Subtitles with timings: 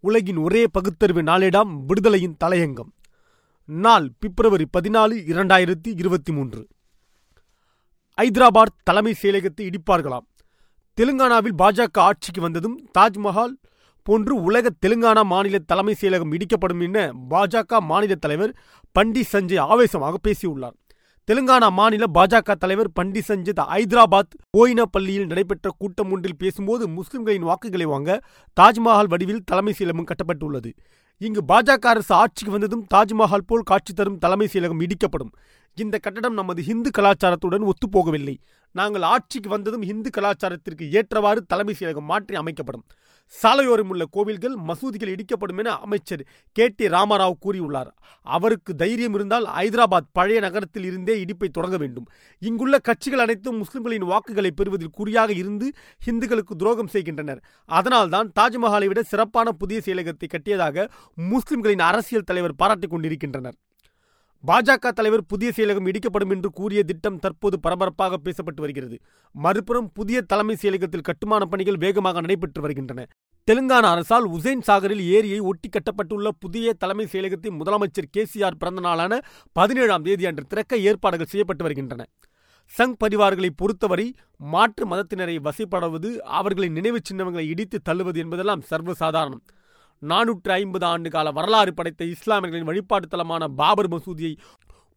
[0.00, 2.92] உலகின் ஒரே பகுத்தறிவு நாளேடாம் விடுதலையின் தலையங்கம்.
[3.64, 6.66] நாள் பிப்ரவரி பதினாலு இரண்டாயிரத்தி இருபத்தி மூன்று.
[8.22, 10.26] ஐதராபாத் தலைமை செயலகத்தை இடிப்பார்களாம்.
[11.00, 13.56] தெலுங்கானாவில் பாஜக ஆட்சிக்கு வந்ததும் தாஜ்மஹால்
[14.02, 18.56] போன்று உலக தெலுங்கானா மாநில தலைமை செயலகம் இடிக்கப்படும் என பாஜக மாநில தலைவர்
[18.92, 20.74] பண்டி சஞ்சய் ஆவேசமாக பேசியுள்ளார்.
[21.28, 28.20] தெலுங்கானா மாநில பாஜக தலைவர் பண்டி சஞ்சித் ஐதராபாத் போயினப்பள்ளியில் நடைபெற்ற கூட்டம் ஒன்றில் பேசும்போது முஸ்லிம்களின் வாக்குகளை வாங்க
[28.60, 30.72] தாஜ்மஹால் வடிவில் தலைமை சீலமும் கட்டப்பட்டுள்ளது.
[31.18, 35.32] இங்கு பாஜக அரசு ஆட்சிக்கு வந்ததும் தாஜ்மஹால் போல் காட்சி தரும் தலைமை செயலகம் இடிக்கப்படும்.
[35.74, 38.36] இந்த கட்டடம் நமது இந்து கலாச்சாரத்துடன் ஒத்துப்போகவில்லை.
[38.72, 42.84] நாங்கள் ஆட்சிக்கு வந்ததும் இந்து கலாச்சாரத்திற்கு ஏற்றவாறு தலைமை செயலகம் மாற்றி அமைக்கப்படும்.
[43.42, 47.90] சாலையோரம் உள்ள கோவில்கள் மசூதிகள் இடிக்கப்படும் என அமைச்சர் கே டி ராமராவ் கூறியுள்ளார்.
[48.22, 52.06] அவருக்கு தைரியம் இருந்தால் ஐதராபாத் பழைய நகரத்தில் இருந்தே இடிப்பை தொடங்க வேண்டும்.
[52.38, 55.72] இங்குள்ள கட்சிகள் அனைத்தும் முஸ்லிம்களின் வாக்குகளை பெறுவதில் குறியாக இருந்து
[56.06, 57.44] ஹிந்துக்களுக்கு துரோகம் செய்கின்றனர்.
[57.64, 63.54] அதனால்தான் தாஜ்மஹாலை விட சிறப்பான புதிய செயலகத்தை கட்டியதாக முஸ்லிம்களின் அரசியல் தலைவர் பாராட்டிக் கொண்டிருக்கின்றனர்.
[64.46, 68.96] பாஜக தலைவர் புதிய செயலகம் இடிக்கப்படும் என்று கூறிய திட்டம் தற்போது பரபரப்பாக பேசப்பட்டு வருகிறது.
[69.32, 73.06] மறுபுறம் புதிய தலைமை செயலகத்தில் கட்டுமான பணிகள் வேகமாக நடைபெற்று வருகின்றன.
[73.48, 79.20] தெலுங்கானா அரசால் உசேன் சாகரில் ஏரியை ஒட்டி கட்டப்பட்டுள்ள புதிய தலைமை செயலகத்தை முதலமைச்சர் கேசிஆர் பிறந்த நாளான
[79.52, 82.02] பதினேழாம் தேதி அன்று திறக்க ஏற்பாடுகள் செய்யப்பட்டு வருகின்றன.
[82.78, 84.06] சங் பரிவார்களை பொறுத்தவரை
[84.54, 89.42] மாற்று மதத்தினரை வசைப்படுவது அவர்களின் நினைவு சின்னங்களை இடித்து தள்ளுவது என்பதெல்லாம் சர்வசாதாரணம்.
[90.02, 94.32] நானூற்று ஐம்பது ஆண்டு கால வரலாறு படைத்த இஸ்லாமியர்களின் வழிபாட்டு தலமான பாபர் மசூதியை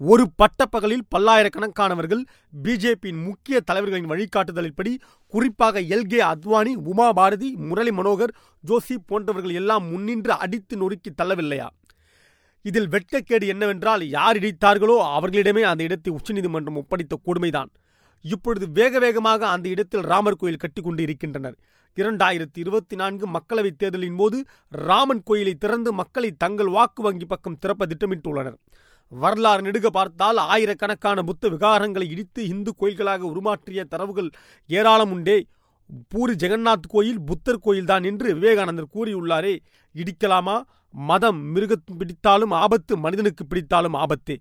[0.00, 2.22] ஒரு பட்டப்பகலில் பல்லாயிரக்கணக்கானவர்கள்
[2.62, 8.32] பிஜேபியின் முக்கிய தலைவர்களின் வழிகாட்டுதலின்படி குறிப்பாக எல்கே அத்வானி உமா பாரதி முரளி மனோகர்
[8.66, 11.66] ஜோஷி போன்றவர்கள் எல்லாம் முன்னின்று அடித்து நொறுக்கி தள்ளவில்லையா?
[12.62, 17.70] இதில் வெட்கக்கேடு என்னவென்றால் யார் இடித்தார்களோ அவர்களிடமே அந்த இடத்தை உச்சநீதிமன்றம் ஒப்படைத்த கொடுமைதான்.
[18.20, 21.56] இப்பொழுது வேக வேகமாக அந்த இடத்தில் ராமர் கோயில் கட்டிக்கொண்டு இருக்கின்றனர்
[21.96, 27.86] இரண்டாயிரத்தி இருபத்தி நான்கு மக்களவைத் தேர்தலின் போது ராமன் கோயிலை திறந்து மக்களை தங்கள் வாக்கு வங்கி பக்கம் திறப்ப
[27.86, 28.58] திட்டமிட்டுள்ளனர்.
[29.10, 34.30] வரலாறு நெடுக பார்த்தால் ஆயிரக்கணக்கான புத்த விகாரங்களை இடித்து இந்து கோயில்களாக உருமாற்றிய தரவுகள்
[34.66, 35.46] ஏராளம் உண்டே.
[36.08, 39.58] பூரி ஜெகநாத் கோயில் புத்தர் கோயில்தான் என்று விவேகானந்தர் கூறியுள்ளாரே.
[39.94, 40.62] இடிக்கலாமா?
[40.92, 44.36] மதம் மிருகத்து பிடித்தாலும் ஆபத்து மனிதனுக்கு பிடித்தாலும் ஆபத்தே.